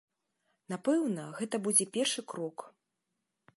Напэўна, 0.73 1.27
гэта 1.41 1.55
будзе 1.67 1.85
першы 1.97 2.21
крок. 2.35 2.67